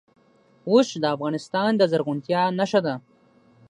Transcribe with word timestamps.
اوښ 0.69 0.89
د 1.03 1.05
افغانستان 1.15 1.71
د 1.77 1.81
زرغونتیا 1.91 2.41
نښه 2.57 2.79
ده. 2.85 2.93